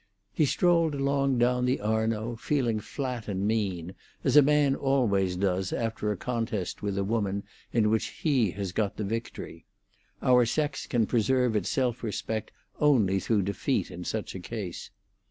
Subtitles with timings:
[0.33, 3.93] He strolled along down the Arno, feeling flat and mean,
[4.23, 8.71] as a man always does after a contest with a woman in which he has
[8.71, 9.63] got the victory;
[10.23, 14.89] our sex can preserve its self respect only through defeat in such a case.